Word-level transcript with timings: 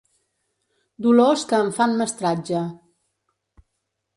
Dolors 1.07 1.43
que 1.51 1.59
em 1.65 1.69
fan 1.75 1.93
mestratge. 2.01 2.63